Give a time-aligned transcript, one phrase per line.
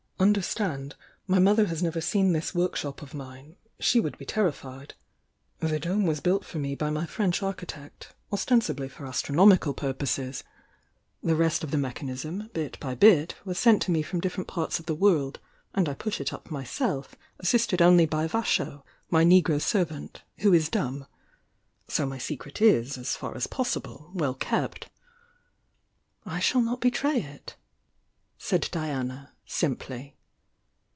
[0.21, 0.93] Understand,
[1.25, 4.93] my mother has nt 'er seen this work shop of mine— she would be terrified.
[5.61, 9.33] The dome was built for me by my French architect, ostensibly 'f HI 188 THE
[9.33, 10.43] YOUNG DIANA for astronomical purposeB—
[11.23, 14.47] the rest of the mechan ism, bit by bit, was sent to nic from different
[14.47, 15.37] part« ol the worlcl
[15.73, 20.69] and I put it up myself assisted only by Vasho, my negro servant, who is
[20.69, 21.07] dumb.
[21.87, 24.87] So my secret is, as far as possible, well kept."
[26.27, 27.55] "I shall not betray it,"
[28.37, 30.15] said Diana, simply.